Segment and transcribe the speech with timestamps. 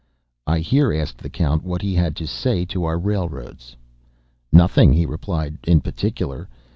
[0.47, 3.75] I here asked the Count what he had to say to our railroads.
[4.51, 6.49] "Nothing," he replied, "in particular."